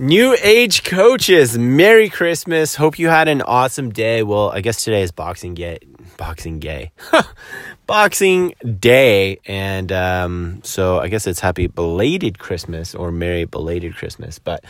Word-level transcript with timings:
New 0.00 0.34
age 0.42 0.82
coaches, 0.82 1.58
Merry 1.58 2.08
Christmas. 2.08 2.74
Hope 2.74 2.98
you 2.98 3.08
had 3.08 3.28
an 3.28 3.42
awesome 3.42 3.90
day. 3.90 4.22
Well, 4.22 4.48
I 4.48 4.62
guess 4.62 4.82
today 4.82 5.02
is 5.02 5.12
Boxing 5.12 5.52
Day. 5.52 5.78
Boxing 6.16 6.58
Day. 6.58 6.92
Boxing 7.86 8.54
Day. 8.78 9.40
And 9.44 9.92
um, 9.92 10.62
so 10.64 11.00
I 11.00 11.08
guess 11.08 11.26
it's 11.26 11.40
happy 11.40 11.66
belated 11.66 12.38
Christmas 12.38 12.94
or 12.94 13.12
Merry 13.12 13.44
belated 13.44 13.94
Christmas. 13.94 14.38
But 14.38 14.64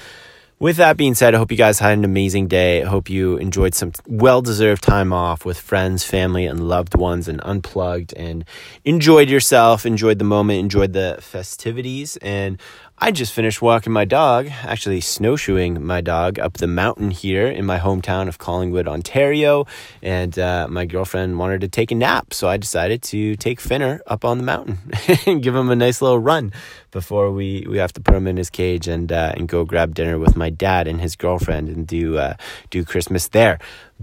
with 0.60 0.76
that 0.76 0.98
being 0.98 1.14
said, 1.14 1.34
I 1.34 1.38
hope 1.38 1.50
you 1.50 1.56
guys 1.56 1.78
had 1.78 1.96
an 1.96 2.04
amazing 2.04 2.48
day. 2.48 2.82
I 2.82 2.86
hope 2.86 3.08
you 3.08 3.38
enjoyed 3.38 3.74
some 3.74 3.92
well 4.06 4.42
deserved 4.42 4.82
time 4.82 5.10
off 5.10 5.44
with 5.44 5.58
friends, 5.58 6.04
family, 6.04 6.44
and 6.44 6.68
loved 6.68 6.94
ones 6.94 7.28
and 7.28 7.40
unplugged 7.44 8.12
and 8.14 8.44
enjoyed 8.84 9.30
yourself, 9.30 9.86
enjoyed 9.86 10.18
the 10.18 10.24
moment, 10.24 10.58
enjoyed 10.60 10.92
the 10.92 11.16
festivities. 11.20 12.18
And 12.18 12.60
I 13.02 13.12
just 13.12 13.32
finished 13.32 13.62
walking 13.62 13.94
my 13.94 14.04
dog, 14.04 14.48
actually 14.62 15.00
snowshoeing 15.00 15.82
my 15.82 16.02
dog 16.02 16.38
up 16.38 16.58
the 16.58 16.66
mountain 16.66 17.10
here 17.10 17.46
in 17.46 17.64
my 17.64 17.78
hometown 17.78 18.28
of 18.28 18.36
Collingwood, 18.36 18.86
Ontario. 18.86 19.66
And 20.02 20.38
uh, 20.38 20.68
my 20.68 20.84
girlfriend 20.84 21.38
wanted 21.38 21.62
to 21.62 21.68
take 21.68 21.90
a 21.90 21.94
nap, 21.94 22.34
so 22.34 22.46
I 22.46 22.58
decided 22.58 23.00
to 23.04 23.36
take 23.36 23.58
Finner 23.58 24.02
up 24.06 24.22
on 24.22 24.36
the 24.36 24.44
mountain 24.44 24.80
and 25.26 25.42
give 25.42 25.56
him 25.56 25.70
a 25.70 25.76
nice 25.76 26.02
little 26.02 26.18
run 26.18 26.52
before 26.90 27.30
we, 27.30 27.66
we 27.66 27.78
have 27.78 27.94
to 27.94 28.02
put 28.02 28.14
him 28.14 28.26
in 28.26 28.36
his 28.36 28.50
cage 28.50 28.86
and 28.86 29.10
uh, 29.10 29.32
and 29.34 29.48
go 29.48 29.64
grab 29.64 29.94
dinner 29.94 30.18
with 30.18 30.36
my 30.36 30.50
dad 30.50 30.86
and 30.86 31.00
his 31.00 31.16
girlfriend 31.16 31.70
and 31.70 31.86
do 31.86 32.18
uh, 32.18 32.34
do 32.68 32.84
Christmas 32.84 33.28
there. 33.28 33.58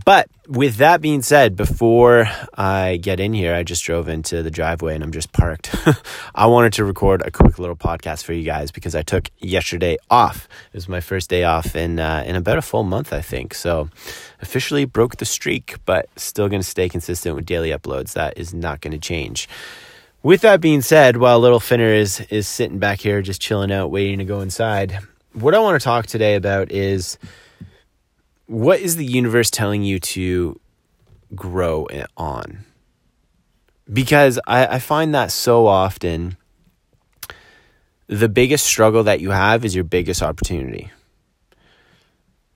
But 0.05 0.29
with 0.47 0.77
that 0.77 1.01
being 1.01 1.23
said, 1.23 1.55
before 1.55 2.29
I 2.53 2.97
get 2.97 3.19
in 3.19 3.33
here, 3.33 3.55
I 3.55 3.63
just 3.63 3.83
drove 3.83 4.07
into 4.07 4.43
the 4.43 4.51
driveway 4.51 4.93
and 4.93 5.03
I'm 5.03 5.11
just 5.11 5.31
parked. 5.31 5.75
I 6.35 6.45
wanted 6.45 6.73
to 6.73 6.85
record 6.85 7.25
a 7.25 7.31
quick 7.31 7.57
little 7.57 7.75
podcast 7.75 8.23
for 8.23 8.33
you 8.33 8.43
guys 8.43 8.69
because 8.69 8.93
I 8.93 9.01
took 9.01 9.29
yesterday 9.39 9.97
off. 10.11 10.47
It 10.71 10.75
was 10.75 10.87
my 10.87 10.99
first 10.99 11.29
day 11.29 11.45
off 11.45 11.75
in 11.75 11.99
uh, 11.99 12.23
in 12.27 12.35
about 12.35 12.59
a 12.59 12.61
full 12.61 12.83
month, 12.83 13.11
I 13.11 13.21
think. 13.21 13.55
So 13.55 13.89
officially 14.39 14.85
broke 14.85 15.17
the 15.17 15.25
streak, 15.25 15.75
but 15.85 16.07
still 16.15 16.47
going 16.47 16.61
to 16.61 16.67
stay 16.67 16.89
consistent 16.89 17.35
with 17.35 17.45
daily 17.45 17.71
uploads. 17.71 18.13
That 18.13 18.37
is 18.37 18.53
not 18.53 18.81
going 18.81 18.93
to 18.93 18.99
change. 18.99 19.49
With 20.21 20.41
that 20.41 20.61
being 20.61 20.81
said, 20.81 21.17
while 21.17 21.39
little 21.39 21.59
Finner 21.59 21.91
is 21.91 22.19
is 22.29 22.47
sitting 22.47 22.77
back 22.77 22.99
here 22.99 23.23
just 23.23 23.41
chilling 23.41 23.71
out, 23.71 23.89
waiting 23.89 24.19
to 24.19 24.25
go 24.25 24.41
inside, 24.41 24.99
what 25.33 25.55
I 25.55 25.59
want 25.59 25.79
to 25.79 25.83
talk 25.83 26.05
today 26.05 26.35
about 26.35 26.71
is 26.71 27.17
what 28.47 28.79
is 28.79 28.95
the 28.95 29.05
universe 29.05 29.51
telling 29.51 29.83
you 29.83 29.99
to 29.99 30.59
grow 31.35 31.87
on? 32.15 32.65
Because 33.91 34.39
I, 34.47 34.65
I 34.67 34.79
find 34.79 35.13
that 35.13 35.31
so 35.31 35.67
often 35.67 36.37
the 38.07 38.29
biggest 38.29 38.65
struggle 38.65 39.03
that 39.03 39.19
you 39.19 39.31
have 39.31 39.65
is 39.65 39.75
your 39.75 39.83
biggest 39.83 40.21
opportunity. 40.21 40.91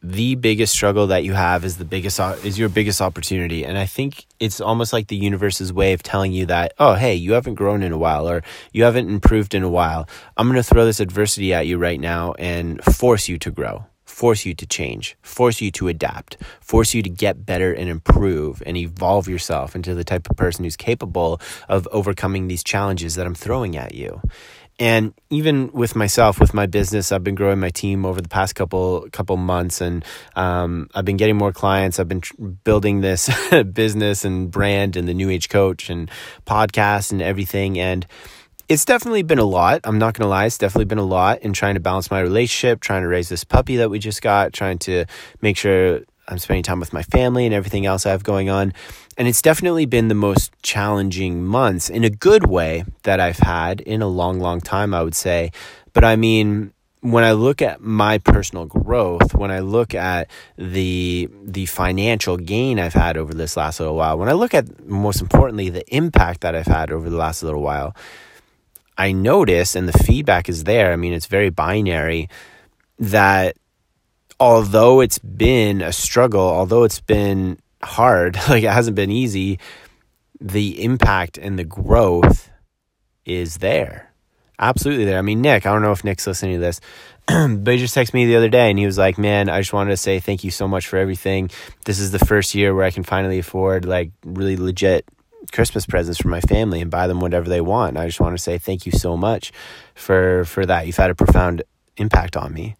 The 0.03 0.35
biggest 0.35 0.73
struggle 0.73 1.07
that 1.07 1.23
you 1.23 1.33
have 1.33 1.63
is 1.63 1.77
the 1.77 1.85
biggest 1.85 2.19
is 2.43 2.57
your 2.57 2.69
biggest 2.69 3.01
opportunity. 3.01 3.63
And 3.63 3.77
i 3.77 3.85
think 3.85 4.25
it's 4.39 4.59
almost 4.59 4.93
like 4.93 5.07
the 5.07 5.15
universe's 5.15 5.71
way 5.71 5.93
of 5.93 6.01
telling 6.01 6.31
you 6.31 6.47
that 6.47 6.73
oh 6.79 6.95
hey 6.95 7.13
you 7.13 7.33
haven't 7.33 7.53
grown 7.53 7.83
in 7.83 7.91
a 7.91 7.97
while 7.99 8.27
or 8.27 8.41
you 8.71 8.83
haven't 8.83 9.09
improved 9.09 9.53
in 9.53 9.61
a 9.61 9.69
while. 9.69 10.07
I'm 10.37 10.47
going 10.47 10.55
to 10.55 10.63
throw 10.63 10.85
this 10.85 10.99
adversity 10.99 11.53
at 11.53 11.67
you 11.67 11.77
right 11.77 11.99
now 11.99 12.33
and 12.39 12.83
force 12.83 13.27
you 13.27 13.37
to 13.39 13.51
grow 13.51 13.85
force 14.11 14.45
you 14.45 14.53
to 14.53 14.65
change 14.65 15.15
force 15.21 15.61
you 15.61 15.71
to 15.71 15.87
adapt 15.87 16.37
force 16.59 16.93
you 16.93 17.01
to 17.01 17.09
get 17.09 17.45
better 17.45 17.73
and 17.73 17.89
improve 17.89 18.61
and 18.65 18.75
evolve 18.75 19.27
yourself 19.27 19.75
into 19.75 19.95
the 19.95 20.03
type 20.03 20.29
of 20.29 20.35
person 20.35 20.63
who's 20.65 20.75
capable 20.75 21.39
of 21.69 21.87
overcoming 21.91 22.47
these 22.47 22.63
challenges 22.63 23.15
that 23.15 23.25
i'm 23.25 23.35
throwing 23.35 23.77
at 23.77 23.93
you. 23.95 24.21
And 24.79 25.13
even 25.29 25.71
with 25.73 25.95
myself 25.95 26.39
with 26.39 26.53
my 26.53 26.65
business 26.65 27.11
i've 27.11 27.23
been 27.23 27.35
growing 27.35 27.59
my 27.59 27.69
team 27.69 28.05
over 28.05 28.19
the 28.19 28.29
past 28.29 28.55
couple 28.55 29.07
couple 29.11 29.37
months 29.37 29.79
and 29.79 30.03
um, 30.35 30.89
i've 30.93 31.05
been 31.05 31.17
getting 31.17 31.37
more 31.37 31.53
clients. 31.53 31.99
I've 31.99 32.07
been 32.07 32.21
tr- 32.21 32.33
building 32.63 33.01
this 33.01 33.29
business 33.73 34.25
and 34.25 34.51
brand 34.51 34.97
and 34.97 35.07
the 35.07 35.13
new 35.13 35.29
age 35.29 35.49
coach 35.49 35.89
and 35.89 36.09
podcast 36.45 37.11
and 37.11 37.21
everything. 37.21 37.79
And 37.79 38.05
it's 38.71 38.85
definitely 38.85 39.21
been 39.21 39.39
a 39.39 39.43
lot 39.43 39.81
i'm 39.83 39.99
not 39.99 40.13
going 40.13 40.23
to 40.23 40.29
lie 40.29 40.45
it's 40.45 40.57
definitely 40.57 40.85
been 40.85 40.97
a 40.97 41.03
lot 41.03 41.39
in 41.41 41.51
trying 41.51 41.73
to 41.73 41.81
balance 41.81 42.09
my 42.09 42.21
relationship 42.21 42.79
trying 42.79 43.01
to 43.01 43.07
raise 43.07 43.27
this 43.27 43.43
puppy 43.43 43.75
that 43.75 43.89
we 43.89 43.99
just 43.99 44.21
got 44.21 44.53
trying 44.53 44.77
to 44.77 45.05
make 45.41 45.57
sure 45.57 45.99
I'm 46.27 46.37
spending 46.37 46.63
time 46.63 46.79
with 46.79 46.93
my 46.93 47.03
family 47.03 47.45
and 47.45 47.53
everything 47.53 47.85
else 47.85 48.05
I 48.05 48.11
have 48.11 48.23
going 48.23 48.49
on. 48.49 48.73
And 49.17 49.27
it's 49.27 49.41
definitely 49.41 49.85
been 49.85 50.07
the 50.07 50.15
most 50.15 50.53
challenging 50.63 51.43
months 51.43 51.89
in 51.89 52.05
a 52.05 52.09
good 52.09 52.47
way 52.47 52.85
that 53.03 53.19
I've 53.19 53.39
had 53.39 53.81
in 53.81 54.01
a 54.01 54.07
long, 54.07 54.39
long 54.39 54.61
time, 54.61 54.93
I 54.93 55.03
would 55.03 55.15
say. 55.15 55.51
But 55.91 56.05
I 56.05 56.15
mean, 56.15 56.71
when 57.01 57.25
I 57.25 57.33
look 57.33 57.61
at 57.61 57.81
my 57.81 58.19
personal 58.19 58.65
growth, 58.65 59.33
when 59.33 59.51
I 59.51 59.59
look 59.59 59.93
at 59.93 60.29
the 60.55 61.27
the 61.43 61.65
financial 61.65 62.37
gain 62.37 62.79
I've 62.79 62.93
had 62.93 63.17
over 63.17 63.33
this 63.33 63.57
last 63.57 63.79
little 63.79 63.95
while, 63.95 64.17
when 64.17 64.29
I 64.29 64.33
look 64.33 64.53
at 64.53 64.87
most 64.87 65.19
importantly 65.19 65.69
the 65.69 65.83
impact 65.93 66.41
that 66.41 66.55
I've 66.55 66.67
had 66.67 66.91
over 66.91 67.09
the 67.09 67.17
last 67.17 67.43
little 67.43 67.61
while, 67.61 67.95
I 69.01 69.13
notice 69.13 69.75
and 69.75 69.89
the 69.89 69.97
feedback 69.97 70.47
is 70.47 70.65
there. 70.65 70.93
I 70.93 70.95
mean, 70.95 71.11
it's 71.11 71.25
very 71.25 71.49
binary 71.49 72.29
that 72.99 73.57
although 74.39 75.01
it's 75.01 75.17
been 75.17 75.81
a 75.81 75.91
struggle, 75.91 76.47
although 76.47 76.83
it's 76.83 76.99
been 76.99 77.57
hard, 77.81 78.35
like 78.47 78.63
it 78.63 78.69
hasn't 78.69 78.95
been 78.95 79.09
easy, 79.09 79.57
the 80.39 80.83
impact 80.83 81.39
and 81.39 81.57
the 81.57 81.63
growth 81.63 82.51
is 83.25 83.57
there. 83.57 84.13
Absolutely 84.59 85.05
there. 85.05 85.17
I 85.17 85.23
mean, 85.23 85.41
Nick, 85.41 85.65
I 85.65 85.73
don't 85.73 85.81
know 85.81 85.91
if 85.91 86.03
Nick's 86.03 86.27
listening 86.27 86.57
to 86.57 86.61
this, 86.61 86.79
but 87.25 87.73
he 87.73 87.79
just 87.79 87.97
texted 87.97 88.13
me 88.13 88.27
the 88.27 88.35
other 88.35 88.49
day 88.49 88.69
and 88.69 88.77
he 88.77 88.85
was 88.85 88.99
like, 88.99 89.17
Man, 89.17 89.49
I 89.49 89.61
just 89.61 89.73
wanted 89.73 89.89
to 89.89 89.97
say 89.97 90.19
thank 90.19 90.43
you 90.43 90.51
so 90.51 90.67
much 90.67 90.85
for 90.85 90.97
everything. 90.97 91.49
This 91.85 91.99
is 91.99 92.11
the 92.11 92.19
first 92.19 92.53
year 92.53 92.75
where 92.75 92.85
I 92.85 92.91
can 92.91 93.01
finally 93.01 93.39
afford 93.39 93.85
like 93.85 94.11
really 94.23 94.57
legit 94.57 95.09
Christmas 95.51 95.85
presents 95.85 96.21
for 96.21 96.27
my 96.27 96.41
family 96.41 96.81
and 96.81 96.91
buy 96.91 97.07
them 97.07 97.19
whatever 97.19 97.49
they 97.49 97.61
want. 97.61 97.97
I 97.97 98.05
just 98.05 98.19
want 98.19 98.37
to 98.37 98.43
say 98.43 98.57
thank 98.57 98.85
you 98.85 98.91
so 98.91 99.17
much 99.17 99.51
for 99.95 100.45
for 100.45 100.65
that. 100.65 100.87
You've 100.87 100.97
had 100.97 101.11
a 101.11 101.15
profound 101.15 101.63
impact 101.97 102.37
on 102.37 102.53
me. 102.53 102.75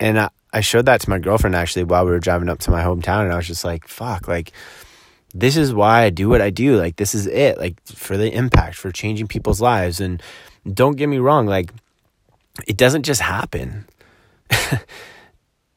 And 0.00 0.18
I, 0.18 0.30
I 0.52 0.60
showed 0.60 0.86
that 0.86 1.00
to 1.02 1.10
my 1.10 1.18
girlfriend 1.18 1.56
actually 1.56 1.84
while 1.84 2.04
we 2.04 2.10
were 2.10 2.20
driving 2.20 2.48
up 2.48 2.58
to 2.60 2.70
my 2.70 2.82
hometown, 2.82 3.24
and 3.24 3.32
I 3.32 3.36
was 3.36 3.46
just 3.46 3.64
like, 3.64 3.86
fuck, 3.86 4.28
like, 4.28 4.52
this 5.34 5.56
is 5.56 5.74
why 5.74 6.02
I 6.02 6.10
do 6.10 6.28
what 6.28 6.40
I 6.40 6.50
do. 6.50 6.76
Like, 6.76 6.96
this 6.96 7.14
is 7.14 7.26
it, 7.26 7.58
like, 7.58 7.84
for 7.86 8.16
the 8.16 8.32
impact, 8.32 8.76
for 8.76 8.92
changing 8.92 9.26
people's 9.26 9.60
lives. 9.60 10.00
And 10.00 10.22
don't 10.72 10.96
get 10.96 11.08
me 11.08 11.18
wrong, 11.18 11.46
like, 11.46 11.72
it 12.68 12.76
doesn't 12.76 13.02
just 13.02 13.20
happen. 13.20 13.86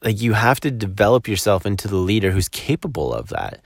like, 0.04 0.22
you 0.22 0.34
have 0.34 0.60
to 0.60 0.70
develop 0.70 1.28
yourself 1.28 1.66
into 1.66 1.88
the 1.88 1.98
leader 1.98 2.32
who's 2.32 2.50
capable 2.50 3.14
of 3.14 3.30
that. 3.30 3.62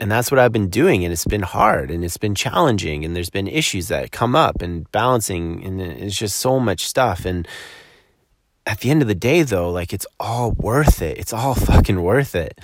And 0.00 0.10
that's 0.10 0.30
what 0.30 0.38
I've 0.38 0.52
been 0.52 0.70
doing. 0.70 1.04
And 1.04 1.12
it's 1.12 1.26
been 1.26 1.42
hard 1.42 1.90
and 1.90 2.04
it's 2.04 2.16
been 2.16 2.34
challenging. 2.34 3.04
And 3.04 3.14
there's 3.14 3.30
been 3.30 3.46
issues 3.46 3.88
that 3.88 4.10
come 4.10 4.34
up 4.34 4.62
and 4.62 4.90
balancing. 4.92 5.62
And 5.64 5.80
it's 5.80 6.16
just 6.16 6.38
so 6.38 6.58
much 6.58 6.86
stuff. 6.86 7.24
And, 7.24 7.46
at 8.66 8.80
the 8.80 8.90
end 8.90 9.02
of 9.02 9.08
the 9.08 9.14
day 9.14 9.42
though 9.42 9.70
like 9.70 9.92
it's 9.92 10.06
all 10.20 10.52
worth 10.52 11.00
it 11.02 11.18
it's 11.18 11.32
all 11.32 11.54
fucking 11.70 12.00
worth 12.02 12.34
it 12.34 12.60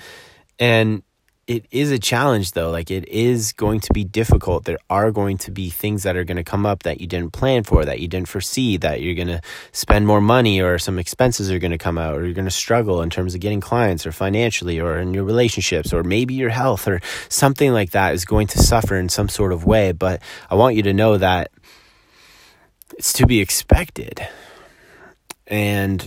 and 0.59 1.01
it 1.47 1.65
is 1.71 1.91
a 1.91 1.97
challenge 1.97 2.51
though. 2.51 2.69
Like 2.69 2.91
it 2.91 3.07
is 3.07 3.53
going 3.53 3.79
to 3.79 3.93
be 3.93 4.03
difficult. 4.03 4.65
There 4.65 4.79
are 4.89 5.11
going 5.11 5.37
to 5.39 5.51
be 5.51 5.69
things 5.69 6.03
that 6.03 6.17
are 6.17 6.25
going 6.25 6.37
to 6.37 6.43
come 6.43 6.65
up 6.65 6.83
that 6.83 6.99
you 6.99 7.07
didn't 7.07 7.31
plan 7.31 7.63
for 7.63 7.85
that 7.85 8.01
you 8.01 8.09
didn't 8.09 8.27
foresee 8.27 8.75
that 8.77 9.01
you're 9.01 9.15
going 9.15 9.29
to 9.29 9.41
spend 9.71 10.05
more 10.05 10.19
money 10.19 10.61
or 10.61 10.77
some 10.77 10.99
expenses 10.99 11.49
are 11.49 11.59
going 11.59 11.71
to 11.71 11.77
come 11.77 11.97
out 11.97 12.15
or 12.15 12.25
you're 12.25 12.33
going 12.33 12.45
to 12.45 12.51
struggle 12.51 13.01
in 13.01 13.09
terms 13.09 13.33
of 13.33 13.39
getting 13.39 13.61
clients 13.61 14.05
or 14.05 14.11
financially 14.11 14.79
or 14.81 14.99
in 14.99 15.13
your 15.13 15.23
relationships 15.23 15.93
or 15.93 16.03
maybe 16.03 16.33
your 16.33 16.49
health 16.49 16.85
or 16.85 16.99
something 17.29 17.71
like 17.71 17.91
that 17.91 18.13
is 18.13 18.25
going 18.25 18.47
to 18.47 18.59
suffer 18.59 18.97
in 18.97 19.07
some 19.07 19.29
sort 19.29 19.53
of 19.53 19.65
way. 19.65 19.93
But 19.93 20.21
i 20.49 20.55
want 20.55 20.75
you 20.75 20.83
to 20.83 20.93
know 20.93 21.17
that 21.17 21.49
it's 22.97 23.13
to 23.13 23.25
be 23.25 23.39
expected. 23.39 24.27
And 25.47 26.05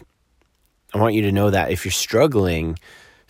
I 0.93 0.99
want 0.99 1.15
you 1.15 1.23
to 1.23 1.33
know 1.33 1.49
that 1.49 1.71
if 1.71 1.87
you're 1.87 1.93
struggling 1.93 2.77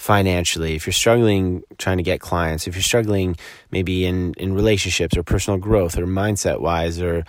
financially, 0.01 0.75
if 0.75 0.87
you're 0.87 0.95
struggling 0.95 1.63
trying 1.77 1.99
to 1.99 2.03
get 2.03 2.21
clients, 2.21 2.67
if 2.67 2.75
you're 2.75 2.83
struggling 2.83 3.37
maybe 3.71 4.07
in, 4.07 4.33
in 4.39 4.55
relationships 4.55 5.15
or 5.15 5.23
personal 5.23 5.59
growth 5.59 5.99
or 5.99 6.07
mindset 6.07 6.59
wise 6.59 7.03
or 7.03 7.23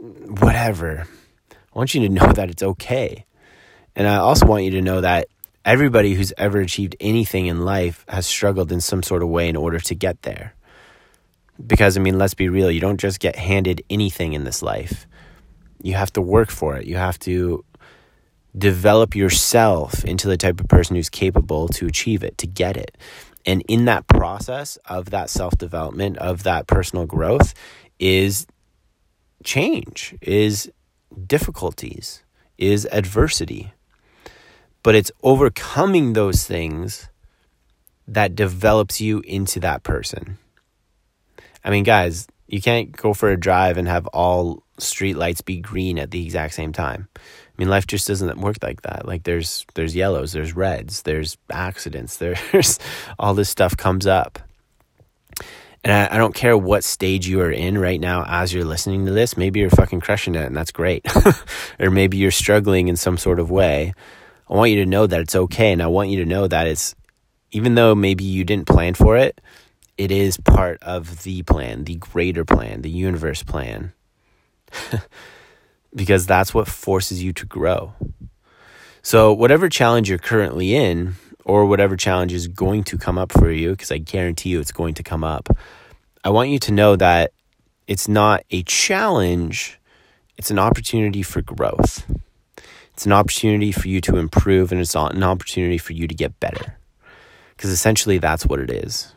whatever, 0.00 1.06
I 1.52 1.78
want 1.78 1.94
you 1.94 2.00
to 2.00 2.08
know 2.08 2.26
that 2.32 2.50
it's 2.50 2.64
okay. 2.64 3.24
And 3.94 4.08
I 4.08 4.16
also 4.16 4.44
want 4.44 4.64
you 4.64 4.72
to 4.72 4.82
know 4.82 5.02
that 5.02 5.28
everybody 5.64 6.14
who's 6.14 6.32
ever 6.36 6.58
achieved 6.58 6.96
anything 6.98 7.46
in 7.46 7.64
life 7.64 8.04
has 8.08 8.26
struggled 8.26 8.72
in 8.72 8.80
some 8.80 9.04
sort 9.04 9.22
of 9.22 9.28
way 9.28 9.48
in 9.48 9.54
order 9.54 9.78
to 9.78 9.94
get 9.94 10.22
there. 10.22 10.52
Because, 11.64 11.96
I 11.96 12.00
mean, 12.00 12.18
let's 12.18 12.34
be 12.34 12.48
real, 12.48 12.72
you 12.72 12.80
don't 12.80 12.98
just 12.98 13.20
get 13.20 13.36
handed 13.36 13.84
anything 13.88 14.32
in 14.32 14.42
this 14.42 14.62
life. 14.62 15.06
You 15.80 15.94
have 15.94 16.12
to 16.14 16.20
work 16.20 16.50
for 16.50 16.76
it. 16.76 16.86
You 16.86 16.96
have 16.96 17.20
to 17.20 17.64
develop 18.56 19.14
yourself 19.16 20.04
into 20.04 20.28
the 20.28 20.36
type 20.36 20.60
of 20.60 20.68
person 20.68 20.96
who's 20.96 21.10
capable 21.10 21.68
to 21.68 21.86
achieve 21.86 22.22
it, 22.24 22.38
to 22.38 22.46
get 22.46 22.76
it. 22.76 22.96
And 23.46 23.62
in 23.68 23.84
that 23.86 24.08
process 24.08 24.76
of 24.86 25.10
that 25.10 25.30
self 25.30 25.56
development, 25.58 26.18
of 26.18 26.42
that 26.44 26.66
personal 26.66 27.06
growth, 27.06 27.54
is 27.98 28.46
change, 29.44 30.14
is 30.22 30.70
difficulties, 31.26 32.22
is 32.58 32.86
adversity. 32.92 33.72
but 34.82 34.94
it's 34.94 35.10
overcoming 35.22 36.12
those 36.12 36.44
things 36.46 37.08
that 38.06 38.36
develops 38.36 39.00
you 39.00 39.20
into 39.20 39.60
that 39.60 39.82
person. 39.82 40.38
I 41.64 41.70
mean, 41.70 41.84
guys, 41.84 42.28
you 42.46 42.60
can't 42.60 42.92
go 42.92 43.12
for 43.12 43.30
a 43.30 43.36
drive 43.40 43.76
and 43.78 43.88
have 43.88 44.06
all 44.08 44.62
street 44.78 45.16
lights 45.16 45.40
be 45.40 45.58
green 45.60 45.98
at 45.98 46.10
the 46.12 46.24
exact 46.24 46.54
same 46.54 46.72
time. 46.72 47.08
I 47.56 47.62
mean, 47.62 47.70
life 47.70 47.86
just 47.86 48.06
doesn't 48.06 48.38
work 48.38 48.58
like 48.62 48.82
that. 48.82 49.06
Like 49.06 49.22
there's 49.22 49.64
there's 49.74 49.96
yellows, 49.96 50.32
there's 50.32 50.54
reds, 50.54 51.02
there's 51.02 51.38
accidents, 51.50 52.16
there's 52.18 52.78
all 53.18 53.34
this 53.34 53.48
stuff 53.48 53.76
comes 53.76 54.06
up. 54.06 54.38
And 55.82 55.92
I, 55.92 56.16
I, 56.16 56.18
don't 56.18 56.34
care 56.34 56.58
what 56.58 56.82
stage 56.82 57.28
you 57.28 57.40
are 57.42 57.50
in 57.50 57.78
right 57.78 58.00
now 58.00 58.24
as 58.26 58.52
you're 58.52 58.64
listening 58.64 59.06
to 59.06 59.12
this. 59.12 59.36
Maybe 59.36 59.60
you're 59.60 59.70
fucking 59.70 60.00
crushing 60.00 60.34
it 60.34 60.44
and 60.44 60.56
that's 60.56 60.72
great. 60.72 61.06
or 61.80 61.90
maybe 61.90 62.16
you're 62.16 62.32
struggling 62.32 62.88
in 62.88 62.96
some 62.96 63.16
sort 63.16 63.38
of 63.38 63.52
way. 63.52 63.94
I 64.50 64.54
want 64.54 64.72
you 64.72 64.82
to 64.82 64.90
know 64.90 65.06
that 65.06 65.20
it's 65.20 65.36
okay. 65.36 65.70
And 65.70 65.80
I 65.80 65.86
want 65.86 66.08
you 66.08 66.24
to 66.24 66.28
know 66.28 66.48
that 66.48 66.66
it's, 66.66 66.96
even 67.52 67.76
though 67.76 67.94
maybe 67.94 68.24
you 68.24 68.42
didn't 68.42 68.66
plan 68.66 68.94
for 68.94 69.16
it, 69.16 69.40
it 69.96 70.10
is 70.10 70.38
part 70.38 70.82
of 70.82 71.22
the 71.22 71.42
plan, 71.42 71.84
the 71.84 71.94
greater 71.94 72.44
plan, 72.44 72.82
the 72.82 72.90
universe 72.90 73.44
plan. 73.44 73.92
because 75.96 76.26
that's 76.26 76.54
what 76.54 76.68
forces 76.68 77.22
you 77.22 77.32
to 77.32 77.46
grow. 77.46 77.94
So, 79.02 79.32
whatever 79.32 79.68
challenge 79.68 80.08
you're 80.08 80.18
currently 80.18 80.74
in, 80.74 81.14
or 81.44 81.64
whatever 81.64 81.96
challenge 81.96 82.32
is 82.32 82.46
going 82.46 82.84
to 82.84 82.98
come 82.98 83.18
up 83.18 83.32
for 83.32 83.50
you, 83.50 83.70
because 83.70 83.90
I 83.90 83.98
guarantee 83.98 84.50
you 84.50 84.60
it's 84.60 84.72
going 84.72 84.94
to 84.94 85.02
come 85.02 85.24
up, 85.24 85.48
I 86.22 86.30
want 86.30 86.50
you 86.50 86.58
to 86.60 86.72
know 86.72 86.96
that 86.96 87.32
it's 87.86 88.08
not 88.08 88.44
a 88.50 88.62
challenge, 88.64 89.80
it's 90.36 90.50
an 90.50 90.58
opportunity 90.58 91.22
for 91.22 91.40
growth. 91.40 92.04
It's 92.92 93.06
an 93.06 93.12
opportunity 93.12 93.72
for 93.72 93.88
you 93.88 94.00
to 94.02 94.16
improve, 94.16 94.72
and 94.72 94.80
it's 94.80 94.96
an 94.96 95.22
opportunity 95.22 95.78
for 95.78 95.92
you 95.92 96.08
to 96.08 96.14
get 96.14 96.40
better. 96.40 96.78
Because 97.50 97.70
essentially, 97.70 98.18
that's 98.18 98.46
what 98.46 98.58
it 98.58 98.70
is. 98.70 99.14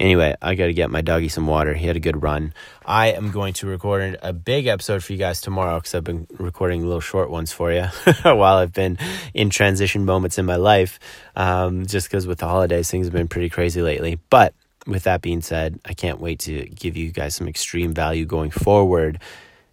Anyway, 0.00 0.34
I 0.42 0.54
got 0.54 0.66
to 0.66 0.72
get 0.72 0.90
my 0.90 1.00
doggy 1.00 1.28
some 1.28 1.46
water. 1.46 1.74
He 1.74 1.86
had 1.86 1.96
a 1.96 2.00
good 2.00 2.22
run. 2.22 2.52
I 2.84 3.12
am 3.12 3.30
going 3.30 3.54
to 3.54 3.66
record 3.66 4.18
a 4.22 4.32
big 4.32 4.66
episode 4.66 5.04
for 5.04 5.12
you 5.12 5.18
guys 5.18 5.40
tomorrow 5.40 5.78
because 5.78 5.94
I've 5.94 6.04
been 6.04 6.26
recording 6.38 6.84
little 6.84 7.00
short 7.00 7.30
ones 7.30 7.52
for 7.52 7.72
you 7.72 7.82
while 8.22 8.56
I've 8.56 8.72
been 8.72 8.98
in 9.32 9.50
transition 9.50 10.04
moments 10.04 10.38
in 10.38 10.46
my 10.46 10.56
life. 10.56 10.98
Um, 11.36 11.86
just 11.86 12.08
because 12.08 12.26
with 12.26 12.38
the 12.38 12.48
holidays, 12.48 12.90
things 12.90 13.06
have 13.06 13.12
been 13.12 13.28
pretty 13.28 13.48
crazy 13.48 13.82
lately. 13.82 14.18
But 14.30 14.54
with 14.86 15.04
that 15.04 15.22
being 15.22 15.40
said, 15.40 15.80
I 15.84 15.94
can't 15.94 16.20
wait 16.20 16.40
to 16.40 16.64
give 16.66 16.96
you 16.96 17.10
guys 17.10 17.34
some 17.36 17.48
extreme 17.48 17.94
value 17.94 18.24
going 18.24 18.50
forward. 18.50 19.20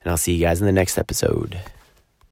And 0.04 0.12
I'll 0.12 0.18
see 0.18 0.34
you 0.34 0.46
guys 0.46 0.62
in 0.62 0.68
the 0.68 0.72
next 0.72 0.98
episode. 0.98 1.60